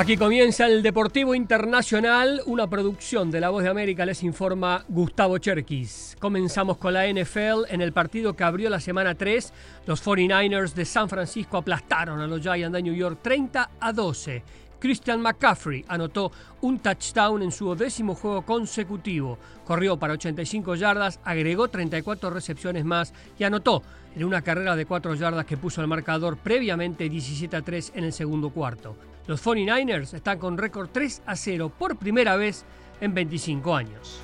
Aquí 0.00 0.16
comienza 0.16 0.66
el 0.66 0.82
Deportivo 0.82 1.34
Internacional, 1.34 2.40
una 2.46 2.66
producción 2.70 3.30
de 3.30 3.38
La 3.38 3.50
Voz 3.50 3.64
de 3.64 3.68
América, 3.68 4.06
les 4.06 4.22
informa 4.22 4.82
Gustavo 4.88 5.36
Cherkis. 5.36 6.16
Comenzamos 6.18 6.78
con 6.78 6.94
la 6.94 7.06
NFL 7.06 7.66
en 7.68 7.82
el 7.82 7.92
partido 7.92 8.34
que 8.34 8.42
abrió 8.42 8.70
la 8.70 8.80
semana 8.80 9.14
3. 9.14 9.52
Los 9.84 10.02
49ers 10.02 10.72
de 10.72 10.86
San 10.86 11.10
Francisco 11.10 11.58
aplastaron 11.58 12.18
a 12.18 12.26
los 12.26 12.40
Giants 12.40 12.72
de 12.72 12.82
New 12.82 12.94
York 12.94 13.18
30 13.20 13.72
a 13.78 13.92
12. 13.92 14.42
Christian 14.78 15.20
McCaffrey 15.20 15.84
anotó 15.86 16.32
un 16.62 16.78
touchdown 16.78 17.42
en 17.42 17.52
su 17.52 17.74
décimo 17.74 18.14
juego 18.14 18.40
consecutivo. 18.40 19.38
Corrió 19.66 19.98
para 19.98 20.14
85 20.14 20.76
yardas, 20.76 21.20
agregó 21.24 21.68
34 21.68 22.30
recepciones 22.30 22.86
más 22.86 23.12
y 23.38 23.44
anotó 23.44 23.82
en 24.16 24.24
una 24.24 24.40
carrera 24.40 24.76
de 24.76 24.86
4 24.86 25.14
yardas 25.16 25.44
que 25.44 25.58
puso 25.58 25.82
el 25.82 25.88
marcador 25.88 26.38
previamente 26.38 27.06
17 27.06 27.54
a 27.54 27.60
3 27.60 27.92
en 27.96 28.04
el 28.04 28.14
segundo 28.14 28.48
cuarto. 28.48 28.96
Los 29.26 29.44
49ers 29.44 30.14
están 30.14 30.38
con 30.38 30.58
récord 30.58 30.90
3 30.92 31.22
a 31.26 31.36
0 31.36 31.72
por 31.78 31.96
primera 31.96 32.36
vez 32.36 32.64
en 33.00 33.14
25 33.14 33.74
años. 33.76 34.20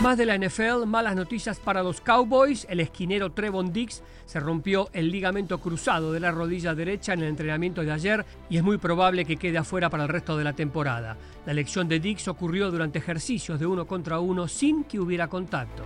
Más 0.00 0.16
de 0.16 0.24
la 0.24 0.38
NFL, 0.38 0.86
malas 0.86 1.14
noticias 1.14 1.60
para 1.60 1.82
los 1.82 2.00
Cowboys. 2.00 2.66
El 2.70 2.80
esquinero 2.80 3.32
Trevon 3.32 3.70
Dix 3.70 4.02
se 4.24 4.40
rompió 4.40 4.88
el 4.94 5.10
ligamento 5.10 5.58
cruzado 5.58 6.10
de 6.10 6.20
la 6.20 6.30
rodilla 6.30 6.74
derecha 6.74 7.12
en 7.12 7.20
el 7.20 7.28
entrenamiento 7.28 7.82
de 7.82 7.92
ayer 7.92 8.24
y 8.48 8.56
es 8.56 8.62
muy 8.62 8.78
probable 8.78 9.26
que 9.26 9.36
quede 9.36 9.58
afuera 9.58 9.90
para 9.90 10.04
el 10.04 10.08
resto 10.08 10.38
de 10.38 10.44
la 10.44 10.54
temporada. 10.54 11.18
La 11.44 11.52
elección 11.52 11.86
de 11.86 12.00
Dix 12.00 12.28
ocurrió 12.28 12.70
durante 12.70 12.98
ejercicios 12.98 13.60
de 13.60 13.66
uno 13.66 13.86
contra 13.86 14.20
uno 14.20 14.48
sin 14.48 14.84
que 14.84 14.98
hubiera 14.98 15.28
contacto. 15.28 15.82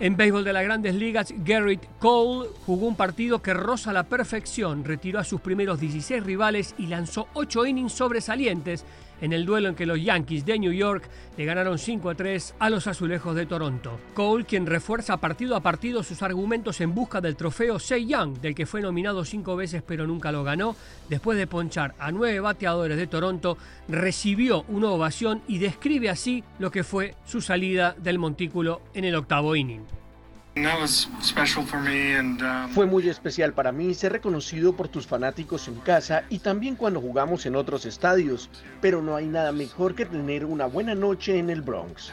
En 0.00 0.16
béisbol 0.16 0.44
de 0.44 0.54
las 0.54 0.64
grandes 0.64 0.94
ligas, 0.94 1.34
Garrett 1.44 1.86
Cole 1.98 2.48
jugó 2.64 2.86
un 2.86 2.96
partido 2.96 3.42
que 3.42 3.52
roza 3.52 3.92
la 3.92 4.04
perfección, 4.04 4.82
retiró 4.82 5.18
a 5.18 5.24
sus 5.24 5.42
primeros 5.42 5.78
16 5.78 6.24
rivales 6.24 6.74
y 6.78 6.86
lanzó 6.86 7.28
8 7.34 7.66
innings 7.66 7.92
sobresalientes 7.92 8.86
en 9.20 9.32
el 9.32 9.46
duelo 9.46 9.68
en 9.68 9.74
que 9.74 9.86
los 9.86 10.02
Yankees 10.02 10.44
de 10.44 10.58
New 10.58 10.72
York 10.72 11.08
le 11.36 11.44
ganaron 11.44 11.78
5 11.78 12.10
a 12.10 12.14
3 12.14 12.54
a 12.58 12.70
los 12.70 12.86
azulejos 12.86 13.34
de 13.34 13.46
Toronto. 13.46 13.98
Cole, 14.14 14.44
quien 14.44 14.66
refuerza 14.66 15.16
partido 15.16 15.56
a 15.56 15.60
partido 15.60 16.02
sus 16.02 16.22
argumentos 16.22 16.80
en 16.80 16.94
busca 16.94 17.20
del 17.20 17.36
trofeo 17.36 17.78
Cy 17.78 18.06
Young, 18.06 18.40
del 18.40 18.54
que 18.54 18.66
fue 18.66 18.80
nominado 18.80 19.24
cinco 19.24 19.56
veces 19.56 19.82
pero 19.86 20.06
nunca 20.06 20.32
lo 20.32 20.44
ganó, 20.44 20.76
después 21.08 21.38
de 21.38 21.46
ponchar 21.46 21.94
a 21.98 22.10
nueve 22.10 22.40
bateadores 22.40 22.96
de 22.96 23.06
Toronto, 23.06 23.56
recibió 23.88 24.64
una 24.68 24.90
ovación 24.90 25.42
y 25.48 25.58
describe 25.58 26.10
así 26.10 26.44
lo 26.58 26.70
que 26.70 26.84
fue 26.84 27.14
su 27.24 27.40
salida 27.40 27.94
del 27.98 28.18
montículo 28.18 28.82
en 28.94 29.04
el 29.04 29.14
octavo 29.14 29.56
inning. 29.56 29.99
Um, 30.56 30.66
Fue 32.74 32.84
muy 32.84 33.08
especial 33.08 33.52
para 33.52 33.70
mí 33.70 33.94
ser 33.94 34.12
reconocido 34.12 34.74
por 34.74 34.88
tus 34.88 35.06
fanáticos 35.06 35.68
en 35.68 35.76
casa 35.76 36.24
y 36.28 36.40
también 36.40 36.74
cuando 36.74 37.00
jugamos 37.00 37.46
en 37.46 37.54
otros 37.54 37.86
estadios, 37.86 38.50
pero 38.80 39.00
no 39.00 39.14
hay 39.14 39.26
nada 39.26 39.52
mejor 39.52 39.94
que 39.94 40.06
tener 40.06 40.44
una 40.44 40.66
buena 40.66 40.96
noche 40.96 41.38
en 41.38 41.50
el 41.50 41.62
Bronx. 41.62 42.12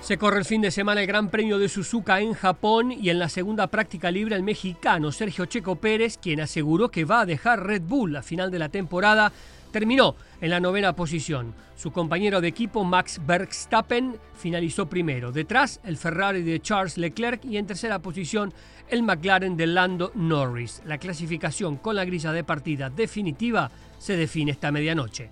Se 0.00 0.16
corre 0.16 0.38
el 0.38 0.46
fin 0.46 0.62
de 0.62 0.70
semana 0.70 1.02
el 1.02 1.06
Gran 1.06 1.28
Premio 1.28 1.58
de 1.58 1.68
Suzuka 1.68 2.20
en 2.20 2.32
Japón 2.32 2.90
y 2.90 3.10
en 3.10 3.18
la 3.18 3.28
segunda 3.28 3.66
práctica 3.66 4.10
libre 4.10 4.34
el 4.34 4.42
mexicano 4.42 5.12
Sergio 5.12 5.44
Checo 5.44 5.76
Pérez, 5.76 6.16
quien 6.16 6.40
aseguró 6.40 6.90
que 6.90 7.04
va 7.04 7.20
a 7.20 7.26
dejar 7.26 7.66
Red 7.66 7.82
Bull 7.82 8.16
a 8.16 8.22
final 8.22 8.50
de 8.50 8.58
la 8.58 8.70
temporada, 8.70 9.30
terminó 9.70 10.16
en 10.40 10.50
la 10.50 10.60
novena 10.60 10.94
posición. 10.94 11.54
Su 11.74 11.92
compañero 11.92 12.40
de 12.40 12.48
equipo 12.48 12.84
Max 12.84 13.20
Verstappen 13.26 14.16
finalizó 14.34 14.88
primero. 14.88 15.32
Detrás 15.32 15.80
el 15.84 15.96
Ferrari 15.96 16.42
de 16.42 16.60
Charles 16.60 16.98
Leclerc 16.98 17.44
y 17.44 17.56
en 17.56 17.66
tercera 17.66 18.00
posición 18.00 18.52
el 18.88 19.02
McLaren 19.02 19.56
de 19.56 19.66
Lando 19.66 20.12
Norris. 20.14 20.82
La 20.84 20.98
clasificación 20.98 21.76
con 21.76 21.96
la 21.96 22.04
grilla 22.04 22.32
de 22.32 22.44
partida 22.44 22.90
definitiva 22.90 23.70
se 23.98 24.16
define 24.16 24.52
esta 24.52 24.70
medianoche. 24.70 25.30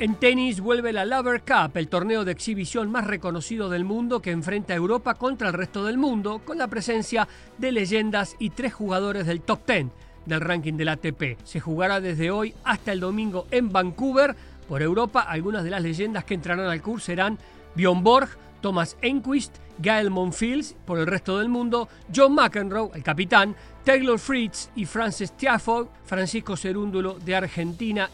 En 0.00 0.16
tenis 0.16 0.60
vuelve 0.60 0.92
la 0.92 1.04
Lover 1.04 1.42
Cup, 1.42 1.76
el 1.76 1.88
torneo 1.88 2.24
de 2.24 2.32
exhibición 2.32 2.90
más 2.90 3.06
reconocido 3.06 3.68
del 3.68 3.84
mundo 3.84 4.20
que 4.20 4.32
enfrenta 4.32 4.72
a 4.72 4.76
Europa 4.76 5.14
contra 5.14 5.48
el 5.48 5.54
resto 5.54 5.84
del 5.84 5.98
mundo, 5.98 6.42
con 6.44 6.58
la 6.58 6.66
presencia 6.66 7.28
de 7.58 7.70
leyendas 7.70 8.34
y 8.40 8.50
tres 8.50 8.74
jugadores 8.74 9.24
del 9.24 9.40
top 9.40 9.64
10 9.66 9.86
del 10.26 10.40
ranking 10.40 10.74
del 10.74 10.88
ATP. 10.88 11.38
Se 11.44 11.60
jugará 11.60 12.00
desde 12.00 12.30
hoy 12.30 12.54
hasta 12.64 12.92
el 12.92 13.00
domingo 13.00 13.46
en 13.50 13.72
Vancouver. 13.72 14.34
Por 14.68 14.82
Europa, 14.82 15.20
algunas 15.20 15.64
de 15.64 15.70
las 15.70 15.82
leyendas 15.82 16.24
que 16.24 16.34
entrarán 16.34 16.66
al 16.66 16.80
curso 16.80 17.06
serán 17.06 17.38
Bjorn 17.74 18.02
Borg, 18.02 18.28
Thomas 18.62 18.96
Enquist, 19.02 19.56
Gael 19.78 20.10
Monfils 20.10 20.74
por 20.86 20.98
el 20.98 21.06
resto 21.06 21.38
del 21.38 21.48
mundo, 21.48 21.88
John 22.14 22.34
McEnroe, 22.34 22.90
el 22.94 23.02
capitán, 23.02 23.54
Taylor 23.84 24.18
Fritz 24.18 24.70
y 24.74 24.86
Francis 24.86 25.32
Tiafoe, 25.32 25.88
Francisco 26.06 26.56
Cerúndulo 26.56 27.18
de 27.18 27.36
Argentina 27.36 28.08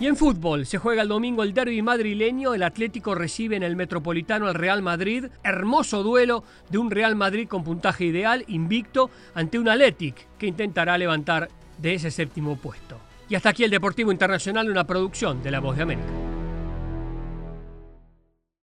y 0.00 0.06
en 0.06 0.16
fútbol, 0.16 0.66
se 0.66 0.78
juega 0.78 1.02
el 1.02 1.08
domingo 1.08 1.42
el 1.42 1.54
derby 1.54 1.80
madrileño, 1.80 2.54
el 2.54 2.62
Atlético 2.62 3.14
recibe 3.14 3.56
en 3.56 3.62
el 3.62 3.76
Metropolitano 3.76 4.48
al 4.48 4.54
Real 4.54 4.82
Madrid, 4.82 5.26
hermoso 5.44 6.02
duelo 6.02 6.42
de 6.68 6.78
un 6.78 6.90
Real 6.90 7.14
Madrid 7.14 7.46
con 7.46 7.62
puntaje 7.62 8.04
ideal, 8.04 8.44
invicto, 8.48 9.10
ante 9.34 9.58
un 9.58 9.68
Athletic 9.68 10.26
que 10.36 10.46
intentará 10.46 10.98
levantar 10.98 11.48
de 11.78 11.94
ese 11.94 12.10
séptimo 12.10 12.56
puesto. 12.56 12.98
Y 13.28 13.36
hasta 13.36 13.50
aquí 13.50 13.64
el 13.64 13.70
Deportivo 13.70 14.12
Internacional, 14.12 14.70
una 14.70 14.84
producción 14.84 15.42
de 15.42 15.50
La 15.50 15.60
Voz 15.60 15.76
de 15.76 15.82
América. 15.82 16.23